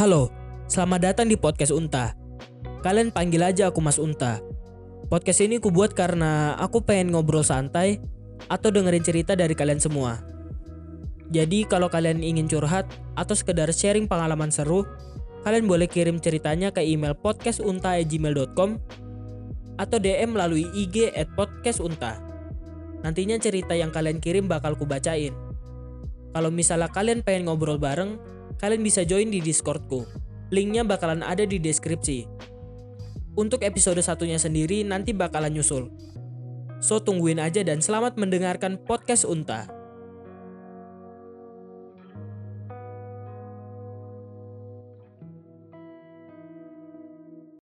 [0.00, 0.32] Halo,
[0.64, 2.16] selamat datang di podcast Unta.
[2.80, 4.40] Kalian panggil aja aku Mas Unta.
[5.12, 8.00] Podcast ini ku buat karena aku pengen ngobrol santai
[8.48, 10.24] atau dengerin cerita dari kalian semua.
[11.28, 14.88] Jadi kalau kalian ingin curhat atau sekedar sharing pengalaman seru,
[15.44, 18.80] kalian boleh kirim ceritanya ke email podcastunta@gmail.com
[19.76, 22.24] atau DM melalui IG at podcastunta.
[23.04, 25.36] Nantinya cerita yang kalian kirim bakal ku bacain.
[26.32, 30.04] Kalau misalnya kalian pengen ngobrol bareng, kalian bisa join di Discordku.
[30.52, 32.28] Linknya bakalan ada di deskripsi.
[33.40, 35.88] Untuk episode satunya sendiri nanti bakalan nyusul.
[36.84, 39.79] So tungguin aja dan selamat mendengarkan podcast Unta.